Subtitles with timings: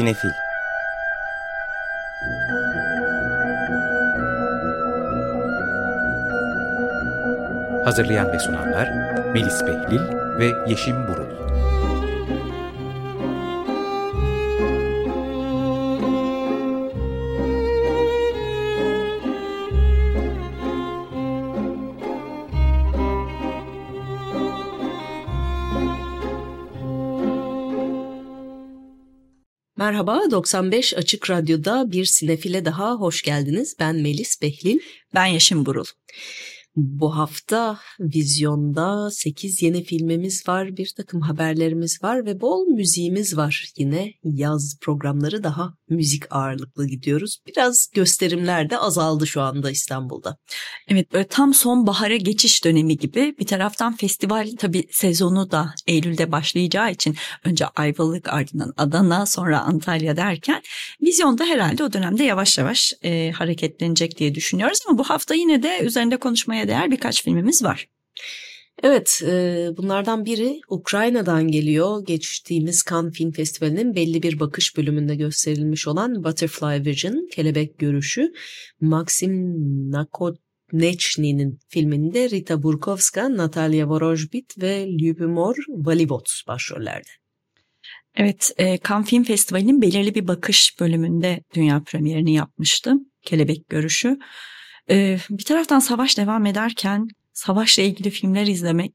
[0.00, 0.30] Sinefil.
[7.84, 8.88] Hazırlayan ve sunanlar
[9.32, 10.00] Melis Behlil
[10.38, 11.29] ve Yeşim Burul
[29.80, 33.76] Merhaba, 95 Açık Radyo'da bir sinefile daha hoş geldiniz.
[33.78, 34.78] Ben Melis Behlil.
[35.14, 35.84] Ben Yaşım Burul.
[36.82, 43.72] Bu hafta vizyonda 8 yeni filmimiz var, bir takım haberlerimiz var ve bol müziğimiz var.
[43.76, 47.38] Yine yaz programları daha müzik ağırlıklı gidiyoruz.
[47.46, 50.36] Biraz gösterimler de azaldı şu anda İstanbul'da.
[50.88, 56.32] Evet böyle tam son bahara geçiş dönemi gibi bir taraftan festival tabii sezonu da Eylül'de
[56.32, 60.62] başlayacağı için önce Ayvalık ardından Adana sonra Antalya derken
[61.02, 65.78] vizyonda herhalde o dönemde yavaş yavaş e, hareketlenecek diye düşünüyoruz ama bu hafta yine de
[65.82, 67.88] üzerinde konuşmaya değer birkaç filmimiz var.
[68.82, 72.06] Evet, e, bunlardan biri Ukrayna'dan geliyor.
[72.06, 78.32] Geçtiğimiz Cannes Film Festivali'nin belli bir bakış bölümünde gösterilmiş olan Butterfly Vision, Kelebek Görüşü,
[78.80, 79.54] Maxim
[79.90, 87.10] Nakotnechny'nin filminde Rita Burkovska, Natalia Vorojbit ve Lyubimor Valivot başrollerde.
[88.14, 92.94] Evet, e, Cannes Film Festivali'nin belirli bir bakış bölümünde dünya premierini yapmıştı.
[93.22, 94.18] Kelebek Görüşü.
[94.90, 98.94] E, bir taraftan savaş devam ederken savaşla ilgili filmler izlemek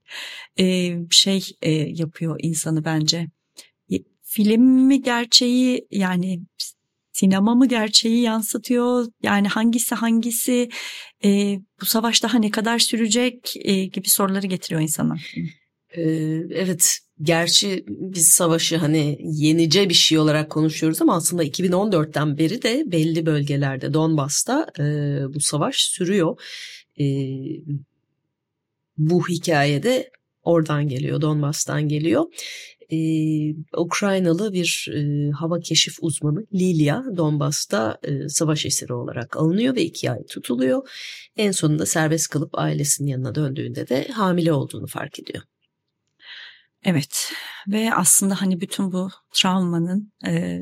[0.59, 3.27] e, şey e, yapıyor insanı bence.
[4.23, 6.41] Film mi gerçeği yani
[7.11, 9.07] sinema mı gerçeği yansıtıyor?
[9.23, 10.69] Yani hangisi hangisi
[11.23, 15.15] e, bu savaş daha ne kadar sürecek e, gibi soruları getiriyor insana.
[15.97, 16.01] Ee,
[16.49, 22.83] evet gerçi biz savaşı hani yenice bir şey olarak konuşuyoruz ama aslında 2014'ten beri de
[22.91, 24.83] belli bölgelerde Donbas'ta e,
[25.33, 26.41] bu savaş sürüyor.
[26.99, 27.05] E,
[28.97, 30.11] bu hikayede
[30.43, 32.25] oradan geliyor, Donbas'tan geliyor.
[32.91, 39.83] Ee, Ukraynalı bir e, hava keşif uzmanı Lilia Donbas'ta e, savaş esiri olarak alınıyor ve
[39.83, 40.89] iki ay tutuluyor.
[41.37, 45.43] En sonunda serbest kalıp ailesinin yanına döndüğünde de hamile olduğunu fark ediyor.
[46.85, 47.31] Evet
[47.67, 50.59] ve aslında hani bütün bu travmanın e,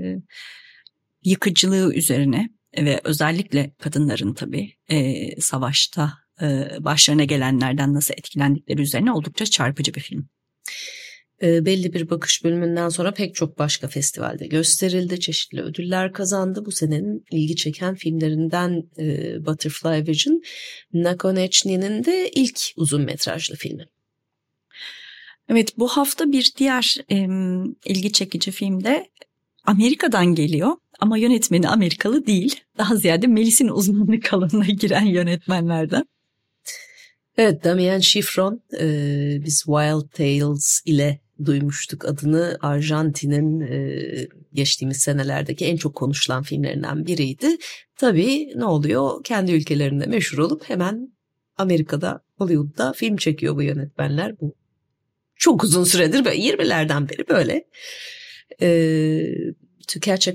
[1.24, 9.46] yıkıcılığı üzerine ve özellikle kadınların tabii e, savaşta e, başlarına gelenlerden nasıl etkilendikleri üzerine oldukça
[9.46, 10.30] çarpıcı bir film.
[11.42, 15.20] E, belli bir bakış bölümünden sonra pek çok başka festivalde gösterildi.
[15.20, 16.66] Çeşitli ödüller kazandı.
[16.66, 20.42] Bu senenin ilgi çeken filmlerinden e, Butterfly Vision,
[20.94, 23.93] Nakonechny'nin de ilk uzun metrajlı filmi.
[25.50, 27.28] Evet bu hafta bir diğer e,
[27.86, 29.10] ilgi çekici film de
[29.66, 32.60] Amerika'dan geliyor ama yönetmeni Amerikalı değil.
[32.78, 36.06] Daha ziyade Melis'in uzmanlık alanına giren yönetmenlerden.
[37.38, 38.88] Evet Damien Chiffron e,
[39.46, 42.58] biz Wild Tales ile duymuştuk adını.
[42.62, 44.02] Arjantin'in e,
[44.54, 47.58] geçtiğimiz senelerdeki en çok konuşulan filmlerinden biriydi.
[47.96, 49.24] Tabii ne oluyor?
[49.24, 51.14] Kendi ülkelerinde meşhur olup hemen
[51.58, 54.40] Amerika'da, Hollywood'da film çekiyor bu yönetmenler.
[54.42, 54.56] Bu
[55.36, 57.66] çok uzun süredir böyle 20'lerden beri böyle.
[58.62, 59.54] Ee,
[59.88, 60.28] To Catch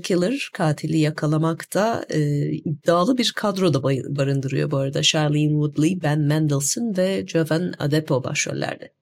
[0.53, 2.19] katili yakalamakta e,
[2.51, 5.01] iddialı bir kadro da barındırıyor bu arada.
[5.01, 8.93] Charlene Woodley, Ben Mendelsohn ve Jovan Adepo başrollerde.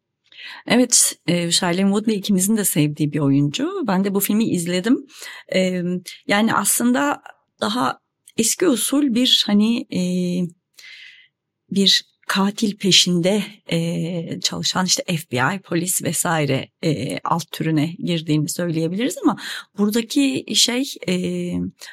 [0.68, 3.84] Evet, e, Charlene Woodley ikimizin de sevdiği bir oyuncu.
[3.88, 5.08] Ben de bu filmi izledim.
[5.56, 5.82] E,
[6.28, 7.22] yani aslında
[7.62, 8.00] daha
[8.38, 10.02] eski usul bir hani e,
[11.72, 19.38] bir katil peşinde e, çalışan işte FBI, polis vesaire e, alt türüne girdiğini söyleyebiliriz ama
[19.78, 21.14] buradaki şey e,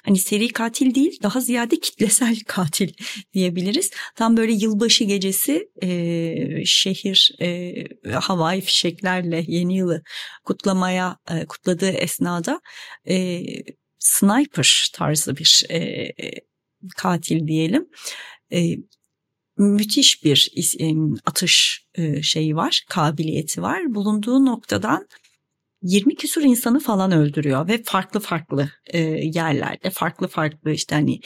[0.05, 2.93] hani seri katil değil daha ziyade kitlesel katil
[3.35, 3.91] diyebiliriz.
[4.17, 7.75] Tam böyle yılbaşı gecesi e, şehir e,
[8.13, 10.03] havai fişeklerle yeni yılı
[10.45, 12.61] kutlamaya e, kutladığı esnada
[13.09, 13.43] e,
[13.99, 16.11] sniper tarzı bir e,
[16.97, 17.87] katil diyelim.
[18.53, 18.77] E,
[19.57, 20.51] müthiş bir
[21.27, 23.95] atış e, şeyi var, kabiliyeti var.
[23.95, 25.09] Bulunduğu noktadan
[25.83, 31.21] 20 küsur insanı falan öldürüyor ve farklı farklı e, yerlerde farklı farklı işte hani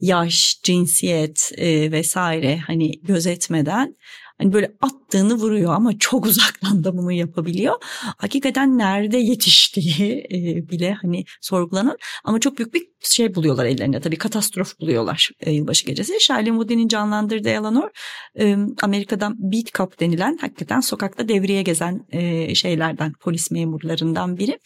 [0.00, 3.96] yaş, cinsiyet e, vesaire hani gözetmeden
[4.38, 7.74] hani böyle attığını vuruyor ama çok uzaktan da bunu yapabiliyor.
[8.16, 14.18] Hakikaten nerede yetiştiği e, bile hani sorgulanır ama çok büyük bir şey buluyorlar ellerine tabii
[14.18, 16.18] katastrof buluyorlar e, yılbaşı gecesi.
[16.18, 17.90] Charlene Woodin'in canlandırdığı Eleanor
[18.38, 22.06] e, Amerika'dan beat cop denilen hakikaten sokakta devreye gezen
[22.54, 24.58] şeylerden polis memurlarından biri.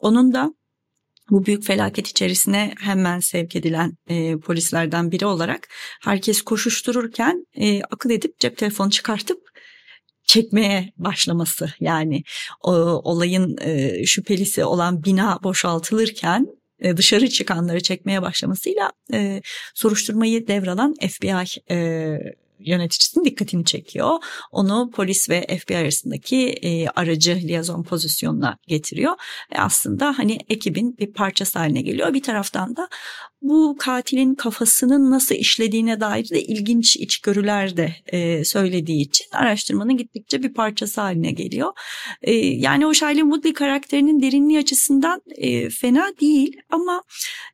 [0.00, 0.54] Onun da
[1.30, 5.68] bu büyük felaket içerisine hemen sevk edilen e, polislerden biri olarak
[6.02, 9.38] herkes koşuştururken e, akıl edip cep telefonu çıkartıp
[10.26, 11.68] çekmeye başlaması.
[11.80, 12.22] Yani
[12.60, 12.72] o,
[13.04, 16.46] olayın e, şüphelisi olan bina boşaltılırken
[16.80, 19.42] e, dışarı çıkanları çekmeye başlamasıyla e,
[19.74, 22.18] soruşturmayı devralan FBI e,
[22.58, 24.18] yöneticisinin dikkatini çekiyor.
[24.52, 29.12] Onu polis ve FBI arasındaki e, aracı liyazon pozisyonuna getiriyor.
[29.52, 32.14] Ve aslında hani ekibin bir parçası haline geliyor.
[32.14, 32.88] Bir taraftan da
[33.42, 40.42] bu katilin kafasının nasıl işlediğine dair de ilginç içgörüler de e, söylediği için araştırmanın gittikçe
[40.42, 41.72] bir parçası haline geliyor.
[42.22, 47.02] E, yani o Shailene Woodley karakterinin derinliği açısından e, fena değil ama...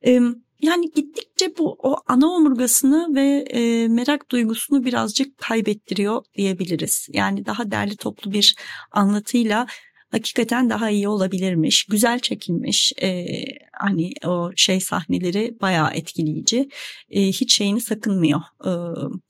[0.06, 0.20] E,
[0.62, 7.08] yani gittikçe bu o ana omurgasını ve e, merak duygusunu birazcık kaybettiriyor diyebiliriz.
[7.12, 8.56] Yani daha derli toplu bir
[8.92, 9.66] anlatıyla
[10.12, 11.84] hakikaten daha iyi olabilirmiş.
[11.84, 12.92] Güzel çekilmiş.
[13.02, 13.26] E,
[13.72, 16.68] hani o şey sahneleri bayağı etkileyici.
[17.10, 18.40] E, hiç şeyini sakınmıyor.
[18.64, 18.70] E,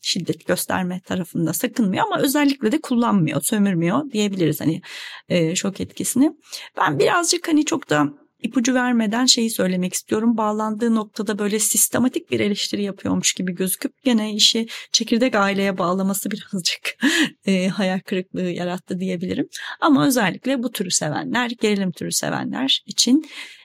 [0.00, 4.82] şiddet gösterme tarafında sakınmıyor ama özellikle de kullanmıyor, sömürmüyor diyebiliriz hani
[5.28, 6.32] e, şok etkisini.
[6.76, 10.36] Ben birazcık hani çok da ipucu vermeden şeyi söylemek istiyorum.
[10.36, 16.96] Bağlandığı noktada böyle sistematik bir eleştiri yapıyormuş gibi gözüküp gene işi çekirdek aileye bağlaması birazcık
[17.46, 19.48] e, hayal kırıklığı yarattı diyebilirim.
[19.80, 23.24] Ama özellikle bu türü sevenler, gerilim türü sevenler için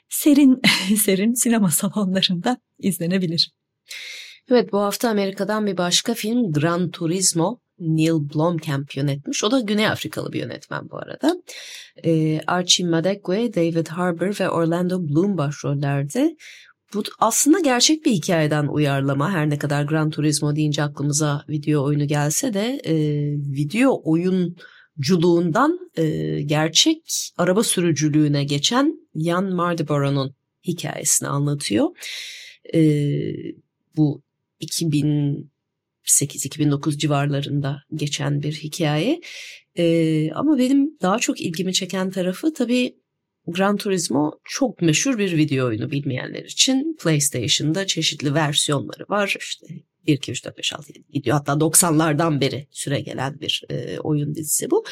[0.09, 0.61] serin
[0.97, 3.51] serin sinema salonlarında izlenebilir.
[4.51, 9.43] Evet bu hafta Amerika'dan bir başka film Gran Turismo Neil Blomkamp yönetmiş.
[9.43, 11.35] O da Güney Afrikalı bir yönetmen bu arada.
[12.03, 16.35] E, Archie Madekwe, David Harbour ve Orlando Bloom başrollerde.
[16.93, 19.31] Bu aslında gerçek bir hikayeden uyarlama.
[19.31, 22.95] Her ne kadar Gran Turismo deyince aklımıza video oyunu gelse de e,
[23.33, 31.87] video oyunculuğundan e, gerçek araba sürücülüğüne geçen Jan Mardenborough'un hikayesini anlatıyor.
[32.73, 32.81] E,
[33.97, 34.21] bu
[34.59, 35.51] 2000
[36.07, 39.21] 2008-2009 civarlarında geçen bir hikaye.
[39.77, 42.95] Ee, ama benim daha çok ilgimi çeken tarafı tabii
[43.47, 46.95] Gran Turismo çok meşhur bir video oyunu bilmeyenler için.
[47.03, 49.35] PlayStation'da çeşitli versiyonları var.
[49.39, 49.67] İşte
[50.07, 51.37] 1, 2, 3, 4, 5, 6, 7 gidiyor.
[51.37, 54.85] Hatta 90'lardan beri süre gelen bir e, oyun dizisi bu.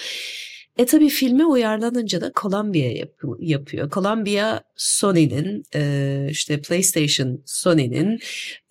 [0.77, 3.89] E tabii filme uyarlanınca da Columbia yap yapıyor.
[3.92, 8.19] Columbia Sony'nin e, işte PlayStation Sony'nin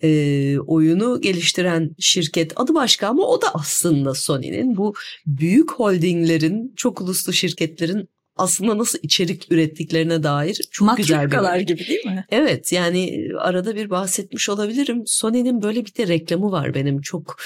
[0.03, 4.77] e, oyunu geliştiren şirket adı başka ama o da aslında Sony'nin.
[4.77, 4.93] Bu
[5.27, 11.87] büyük holdinglerin, çok uluslu şirketlerin aslında nasıl içerik ürettiklerine dair çok Matrikalar güzel bir gibi
[11.87, 12.25] değil mi?
[12.31, 15.03] Evet yani arada bir bahsetmiş olabilirim.
[15.05, 17.37] Sony'nin böyle bir de reklamı var benim çok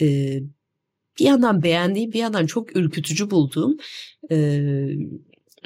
[0.00, 0.38] e,
[1.18, 3.76] bir yandan beğendiğim bir yandan çok ürkütücü bulduğum
[4.30, 4.60] e,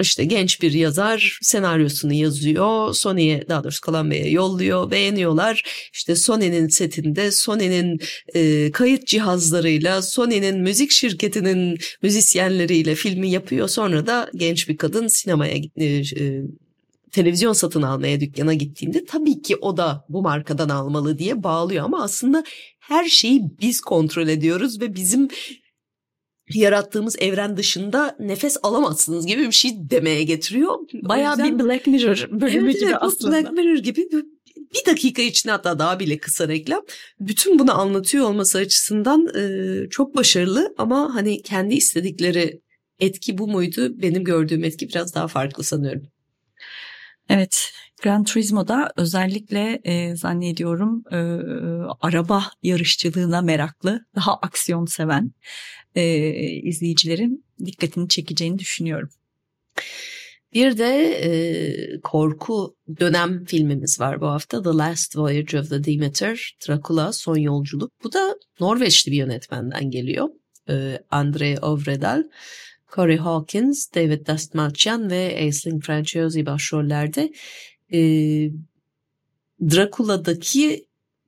[0.01, 2.93] işte genç bir yazar senaryosunu yazıyor.
[2.93, 4.91] Sony'ye daha doğrusu Columbia'ya yolluyor.
[4.91, 5.63] Beğeniyorlar.
[5.93, 7.99] İşte Sony'nin setinde Sony'nin
[8.35, 13.67] e, kayıt cihazlarıyla Sony'nin müzik şirketinin müzisyenleriyle filmi yapıyor.
[13.67, 16.41] Sonra da genç bir kadın sinemaya e, e,
[17.11, 22.03] televizyon satın almaya dükkana gittiğinde tabii ki o da bu markadan almalı diye bağlıyor ama
[22.03, 22.43] aslında
[22.79, 25.27] her şeyi biz kontrol ediyoruz ve bizim
[26.53, 30.75] yarattığımız evren dışında nefes alamazsınız gibi bir şey demeye getiriyor.
[30.93, 31.59] Bayağı yüzden...
[31.59, 33.31] bir Black Mirror bölümü evet, gibi evet, aslında.
[33.31, 34.07] Black Mirror gibi
[34.73, 36.81] bir dakika içinde hatta daha bile kısa reklam.
[37.19, 42.61] Bütün bunu anlatıyor olması açısından e, çok başarılı ama hani kendi istedikleri
[42.99, 44.01] etki bu muydu?
[44.01, 46.03] Benim gördüğüm etki biraz daha farklı sanıyorum.
[47.29, 47.71] Evet,
[48.01, 51.17] Gran Turismo'da özellikle e, zannediyorum e,
[52.01, 55.31] araba yarışçılığına meraklı, daha aksiyon seven
[55.95, 56.03] e,
[56.41, 59.09] izleyicilerin dikkatini çekeceğini düşünüyorum.
[60.53, 64.63] Bir de e, korku dönem filmimiz var bu hafta.
[64.63, 67.91] The Last Voyage of the Demeter, Dracula Son Yolculuk.
[68.03, 70.29] Bu da Norveçli bir yönetmenden geliyor.
[70.69, 72.23] E, Andre Ovredal.
[72.95, 77.31] Corey Hawkins, David Dastmalchian ve Aisling Franciosi başrollerde
[77.93, 77.99] e,
[79.61, 80.85] Dracula'daki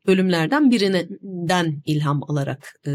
[0.08, 2.92] bölümlerden birinden ilham alarak e,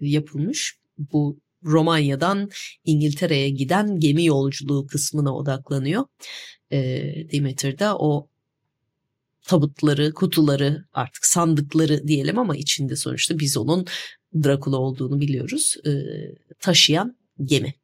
[0.00, 0.78] yapılmış.
[0.98, 2.50] Bu Romanya'dan
[2.84, 6.04] İngiltere'ye giden gemi yolculuğu kısmına odaklanıyor.
[6.72, 6.78] E,
[7.32, 8.28] Demeter'da o
[9.42, 13.86] tabutları, kutuları artık sandıkları diyelim ama içinde sonuçta biz onun
[14.44, 15.76] Dracula olduğunu biliyoruz.
[15.86, 15.90] E,
[16.60, 17.74] taşıyan gemi.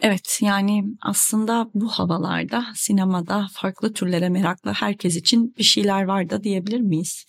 [0.00, 6.44] Evet yani aslında bu havalarda sinemada farklı türlere meraklı herkes için bir şeyler var da
[6.44, 7.24] diyebilir miyiz?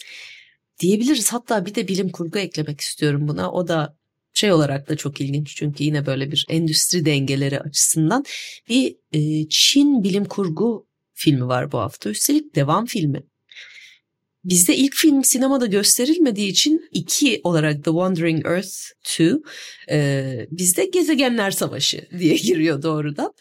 [0.80, 3.98] Diyebiliriz hatta bir de bilim kurgu eklemek istiyorum buna o da
[4.34, 8.24] şey olarak da çok ilginç çünkü yine böyle bir endüstri dengeleri açısından
[8.70, 12.10] bir e, Çin bilim kurgu filmi var bu hafta.
[12.10, 13.24] Üstelik devam filmi.
[14.44, 18.76] Bizde ilk film sinemada gösterilmediği için iki olarak The Wandering Earth
[19.14, 19.36] 2
[19.90, 23.34] e, bizde Gezegenler Savaşı diye giriyor doğrudan.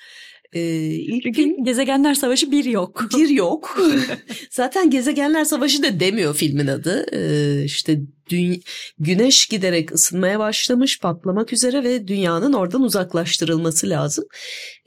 [0.52, 3.04] Ee, ilk film Gezegenler Savaşı bir yok.
[3.18, 3.78] Bir yok.
[4.50, 7.06] Zaten Gezegenler Savaşı da demiyor filmin adı.
[7.12, 8.62] Ee, işte dü-
[8.98, 14.24] güneş giderek ısınmaya başlamış, patlamak üzere ve dünyanın oradan uzaklaştırılması lazım.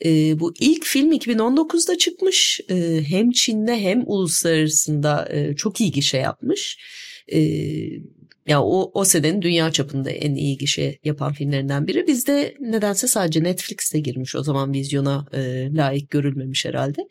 [0.06, 2.62] Ee, bu ilk film 2019'da çıkmış.
[2.70, 6.78] Ee, hem Çin'de hem uluslararasında e, çok iyi gişe yapmış.
[7.34, 7.40] Ee,
[8.48, 12.08] ya o, o senenin dünya çapında en iyi gişe yapan filmlerinden biri.
[12.08, 17.02] Bizde nedense sadece Netflix'te girmiş o zaman vizyona e, layık görülmemiş herhalde.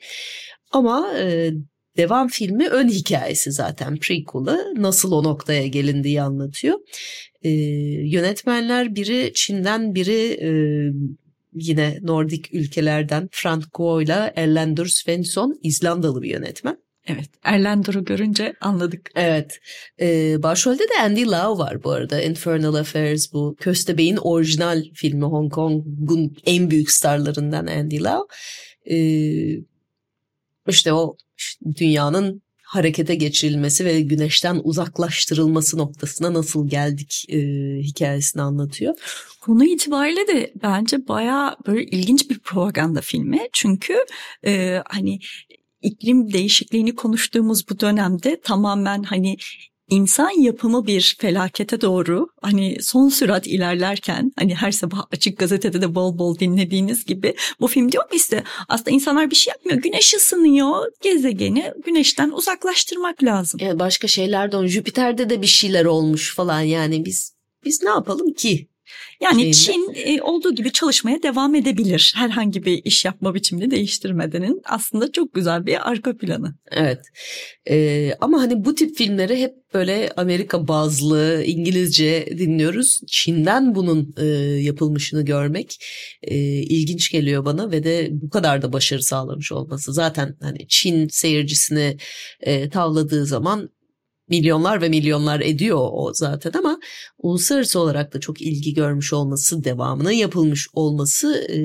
[0.72, 1.50] Ama e,
[1.96, 6.78] devam filmi ön hikayesi zaten prequel'ı nasıl o noktaya gelindiği anlatıyor.
[7.42, 7.50] E,
[8.08, 10.50] yönetmenler biri Çin'den biri e,
[11.54, 16.76] yine Nordik ülkelerden Frank Guo ile Erlendur Svensson İzlandalı bir yönetmen.
[17.06, 19.10] Evet Erlandur'u görünce anladık.
[19.14, 19.60] Evet.
[20.00, 22.22] Ee, başrolde de Andy Lau var bu arada.
[22.22, 28.28] Infernal Affairs bu Köstebey'in orijinal filmi Hong Kong'un en büyük starlarından Andy Lau.
[28.90, 29.62] Ee,
[30.68, 32.42] işte o işte dünyanın
[32.72, 37.38] harekete geçirilmesi ve güneşten uzaklaştırılması noktasına nasıl geldik e,
[37.78, 38.94] hikayesini anlatıyor.
[39.40, 43.40] Konu itibariyle de bence baya böyle ilginç bir propaganda filmi.
[43.52, 43.94] Çünkü
[44.46, 45.18] e, hani
[45.82, 49.36] iklim değişikliğini konuştuğumuz bu dönemde tamamen hani
[49.92, 55.94] insan yapımı bir felakete doğru hani son sürat ilerlerken hani her sabah açık gazetede de
[55.94, 59.78] bol bol dinlediğiniz gibi bu film diyor ki işte aslında insanlar bir şey yapmıyor.
[59.78, 63.60] Güneş ısınıyor gezegeni güneşten uzaklaştırmak lazım.
[63.62, 67.32] Yani başka şeyler de Jüpiter'de de bir şeyler olmuş falan yani biz
[67.64, 68.68] biz ne yapalım ki
[69.20, 72.12] yani Çin e, olduğu gibi çalışmaya devam edebilir.
[72.16, 76.54] Herhangi bir iş yapma biçimini değiştirmedenin aslında çok güzel bir arka planı.
[76.70, 77.00] Evet.
[77.70, 83.00] Ee, ama hani bu tip filmleri hep böyle Amerika bazlı İngilizce dinliyoruz.
[83.08, 84.26] Çin'den bunun e,
[84.62, 85.84] yapılmışını görmek
[86.22, 89.92] e, ilginç geliyor bana ve de bu kadar da başarı sağlamış olması.
[89.92, 91.96] Zaten hani Çin seyircisini
[92.40, 93.70] e, tavladığı zaman
[94.32, 96.78] milyonlar ve milyonlar ediyor o zaten ama
[97.18, 101.58] uluslararası olarak da çok ilgi görmüş olması, devamının yapılmış olması e,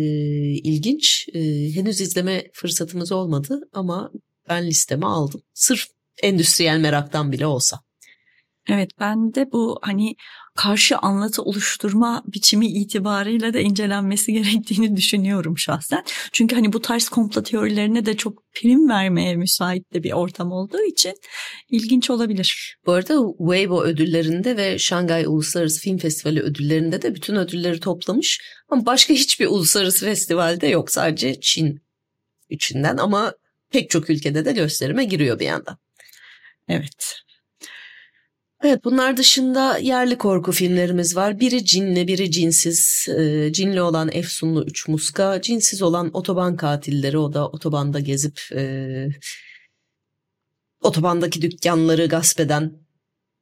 [0.54, 1.30] ilginç.
[1.34, 1.40] E,
[1.76, 4.12] henüz izleme fırsatımız olmadı ama
[4.50, 5.42] ben listeme aldım.
[5.54, 5.88] Sırf
[6.24, 7.80] endüstriyel meraktan bile olsa.
[8.70, 10.16] Evet ben de bu hani
[10.58, 16.04] karşı anlatı oluşturma biçimi itibarıyla da incelenmesi gerektiğini düşünüyorum şahsen.
[16.32, 20.82] Çünkü hani bu tarz komplo teorilerine de çok prim vermeye müsait de bir ortam olduğu
[20.82, 21.14] için
[21.70, 22.78] ilginç olabilir.
[22.86, 28.42] Bu arada Weibo ödüllerinde ve Şangay Uluslararası Film Festivali ödüllerinde de bütün ödülleri toplamış.
[28.70, 31.82] Ama başka hiçbir uluslararası festivalde yok sadece Çin
[32.50, 33.34] içinden ama
[33.72, 35.78] pek çok ülkede de gösterime giriyor bir yandan.
[36.68, 37.27] Evet.
[38.64, 41.40] Evet bunlar dışında yerli korku filmlerimiz var.
[41.40, 43.08] Biri cinli, biri cinsiz.
[43.18, 47.18] E, cinli olan Efsunlu Üç Muska, cinsiz olan Otoban Katilleri.
[47.18, 49.08] O da otobanda gezip e,
[50.82, 52.74] otobandaki dükkanları gasp eden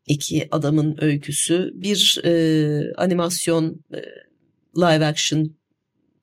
[0.05, 1.71] iki adamın öyküsü.
[1.73, 3.99] Bir e, animasyon e,
[4.77, 5.55] live action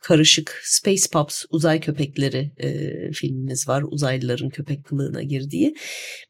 [0.03, 3.85] karışık Space Pups uzay köpekleri e, filmimiz var.
[3.91, 5.75] Uzaylıların köpek kılığına girdiği.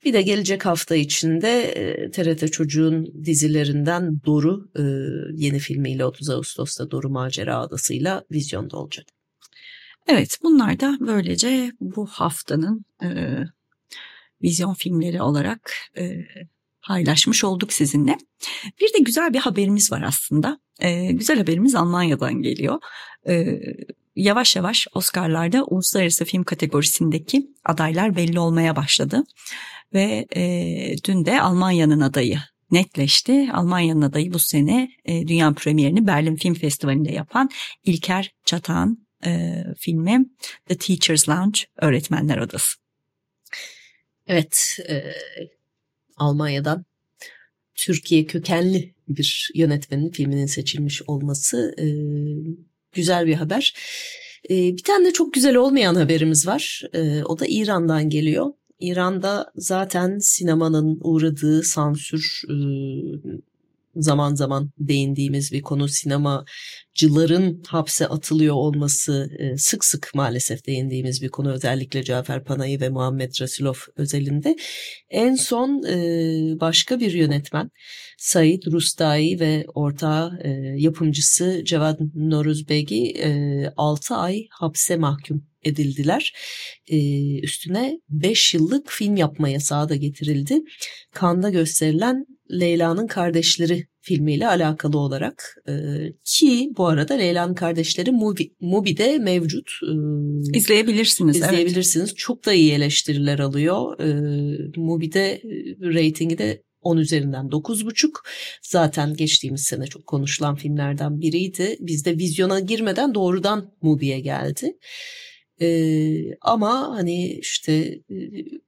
[0.05, 4.83] Bir de gelecek hafta içinde e, TRT Çocuğun dizilerinden Doru e,
[5.45, 9.07] yeni filmiyle 30 Ağustos'ta Doru Macera Adası'yla vizyonda olacak.
[10.09, 13.09] Evet bunlar da böylece bu haftanın e,
[14.43, 16.17] vizyon filmleri olarak e,
[16.87, 18.19] paylaşmış olduk sizinle.
[18.81, 20.59] Bir de güzel bir haberimiz var aslında.
[20.81, 22.79] Ee, güzel haberimiz Almanya'dan geliyor.
[23.29, 23.61] Ee,
[24.17, 29.25] yavaş yavaş Oscar'larda uluslararası film kategorisindeki adaylar belli olmaya başladı.
[29.95, 30.43] Ve e,
[31.05, 32.39] dün de Almanya'nın adayı
[32.71, 33.49] netleşti.
[33.53, 37.51] Almanya'nın adayı bu sene e, dünya premierini Berlin Film Festivali'nde yapan
[37.85, 40.25] İlker Çatan e, filmi
[40.67, 42.79] The Teacher's Lounge Öğretmenler Odası.
[44.27, 45.03] Evet, e,
[46.23, 46.85] Almanya'dan
[47.75, 51.87] Türkiye kökenli bir yönetmenin filminin seçilmiş olması e,
[52.93, 53.75] güzel bir haber.
[54.51, 56.83] E, bir tane de çok güzel olmayan haberimiz var.
[56.93, 58.53] E, o da İran'dan geliyor.
[58.81, 62.55] İran'da zaten sinemanın uğradığı sansür e,
[63.97, 71.29] zaman zaman değindiğimiz bir konu sinemacıların hapse atılıyor olması e, sık sık maalesef değindiğimiz bir
[71.29, 74.57] konu özellikle Cafer Panayi ve Muhammed Rasulov özelinde.
[75.11, 77.71] En son e, başka bir yönetmen
[78.19, 83.23] Said Rustai ve ortağı e, yapımcısı Cevat Noruzbegi
[83.77, 86.33] 6 ay hapse mahkum edildiler.
[86.87, 90.61] Ee, üstüne 5 yıllık film yapma yasağı da getirildi.
[91.13, 95.73] Kanda gösterilen Leyla'nın Kardeşleri filmiyle alakalı olarak e,
[96.25, 99.71] ki bu arada Leyla'nın Kardeşleri Mubi, Mubi'de mevcut.
[99.83, 101.37] E, izleyebilirsiniz.
[101.37, 102.09] İzleyebilirsiniz.
[102.09, 102.19] Evet.
[102.19, 104.01] Çok da iyi eleştiriler alıyor.
[104.01, 104.09] E,
[104.77, 105.43] Mubi'de
[105.81, 108.11] reytingi de 10 üzerinden 9,5.
[108.63, 111.77] Zaten geçtiğimiz sene çok konuşulan filmlerden biriydi.
[111.81, 114.77] Bizde vizyona girmeden doğrudan Mubi'ye geldi.
[115.63, 118.01] Ee, ama hani işte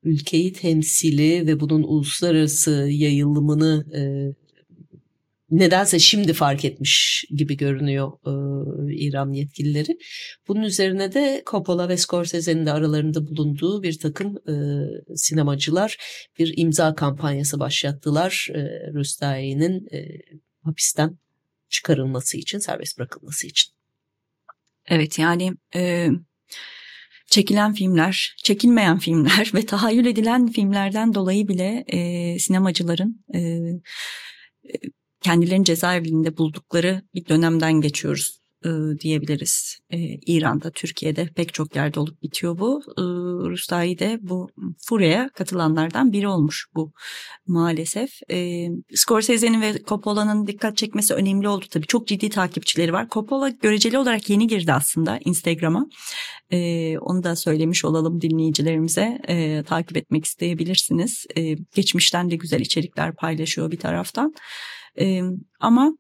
[0.03, 4.03] ülkeyi temsili ve bunun uluslararası yayılımını e,
[5.51, 9.99] nedense şimdi fark etmiş gibi görünüyor e, İran yetkilileri.
[10.49, 14.55] Bunun üzerine de Coppola ve Scorsese'nin de aralarında bulunduğu bir takım e,
[15.17, 15.97] sinemacılar
[16.39, 18.49] bir imza kampanyası başlattılar.
[18.55, 18.61] E,
[18.93, 20.09] Rüstai'nin e,
[20.63, 21.19] hapisten
[21.69, 23.73] çıkarılması için, serbest bırakılması için.
[24.87, 26.09] Evet yani e,
[27.27, 33.61] çekilen filmler, çekilmeyen filmler ve tahayyül edilen filmlerden dolayı bile e, sinemacıların e,
[35.21, 39.79] kendilerini cezaevinde buldukları bir dönemden geçiyoruz e, diyebiliriz.
[39.91, 42.83] E, İran'da, Türkiye'de pek çok yerde olup bitiyor bu.
[42.99, 43.03] E,
[43.51, 44.49] Rustai de bu
[44.89, 46.93] furyaya katılanlardan biri olmuş bu
[47.47, 48.11] maalesef.
[48.31, 51.87] E, Scorsese'nin ve Coppola'nın dikkat çekmesi önemli oldu tabii.
[51.87, 53.09] Çok ciddi takipçileri var.
[53.11, 55.87] Coppola göreceli olarak yeni girdi aslında Instagram'a.
[57.01, 59.19] Onu da söylemiş olalım dinleyicilerimize.
[59.67, 61.27] Takip etmek isteyebilirsiniz.
[61.75, 64.35] Geçmişten de güzel içerikler paylaşıyor bir taraftan.
[65.61, 65.93] Ama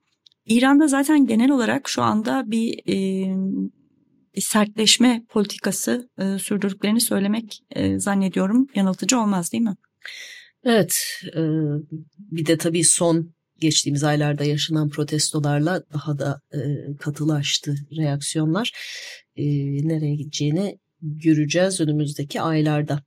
[0.47, 8.67] İran'da zaten genel olarak şu anda bir, e, sertleşme politikası e, sürdürdüklerini söylemek e, zannediyorum
[8.75, 9.77] yanıltıcı olmaz değil mi?
[10.65, 11.01] Evet
[11.37, 11.41] e,
[12.19, 16.59] bir de tabii son geçtiğimiz aylarda yaşanan protestolarla daha da e,
[16.97, 18.73] katılaştı reaksiyonlar.
[19.37, 19.45] E,
[19.89, 23.03] nereye gideceğini göreceğiz önümüzdeki aylarda.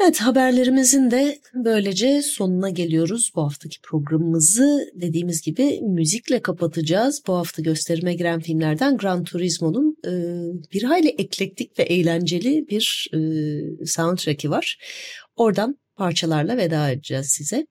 [0.00, 3.32] Evet haberlerimizin de böylece sonuna geliyoruz.
[3.36, 7.22] Bu haftaki programımızı dediğimiz gibi müzikle kapatacağız.
[7.26, 10.12] Bu hafta gösterime giren filmlerden Gran Turismo'nun e,
[10.72, 14.78] bir hayli eklektik ve eğlenceli bir e, soundtrack'i var.
[15.36, 17.66] Oradan parçalarla veda edeceğiz size.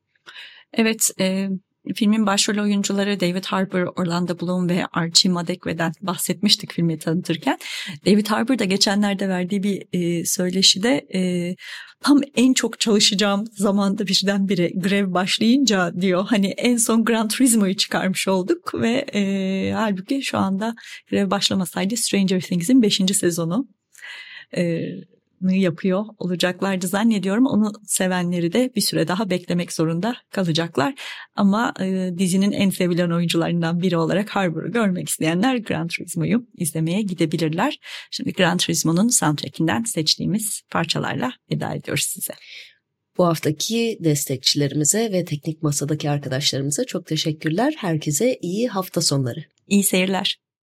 [0.73, 1.49] Evet, e,
[1.95, 7.57] Filmin başrol oyuncuları David Harbour, Orlando Bloom ve Archie Madekwe'den bahsetmiştik filmi tanıtırken.
[8.05, 11.55] David Harbour da geçenlerde verdiği bir e, söyleşide e,
[12.01, 18.27] tam en çok çalışacağım zamanda birdenbire grev başlayınca diyor hani en son Gran Turismo'yu çıkarmış
[18.27, 20.75] olduk ve e, halbuki şu anda
[21.09, 23.01] grev başlamasaydı Stranger Things'in 5.
[23.13, 23.67] sezonu.
[24.57, 24.81] E,
[25.53, 27.45] yapıyor olacaklardı zannediyorum.
[27.45, 30.93] Onu sevenleri de bir süre daha beklemek zorunda kalacaklar.
[31.35, 37.79] Ama e, dizinin en sevilen oyuncularından biri olarak Harbour'u görmek isteyenler Gran Turismo'yu izlemeye gidebilirler.
[38.11, 42.33] Şimdi Gran Turismo'nun soundtrackinden seçtiğimiz parçalarla veda ediyoruz size.
[43.17, 47.73] Bu haftaki destekçilerimize ve teknik masadaki arkadaşlarımıza çok teşekkürler.
[47.77, 49.43] Herkese iyi hafta sonları.
[49.67, 50.44] İyi seyirler.